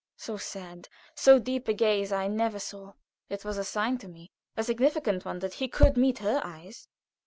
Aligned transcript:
So 0.17 0.35
sad, 0.35 0.89
so 1.13 1.37
deep 1.37 1.67
a 1.67 1.73
gaze 1.75 2.11
I 2.11 2.27
never 2.27 2.57
saw. 2.57 2.93
It 3.29 3.45
was 3.45 3.59
a 3.59 3.63
sign 3.63 3.99
to 3.99 4.07
me, 4.07 4.31
a 4.57 4.63
significant 4.63 5.25
one, 5.25 5.37
that 5.41 5.53
he 5.61 5.67
could 5.67 5.95
meet 5.95 6.17
her 6.17 6.41
eyes. 6.43 6.87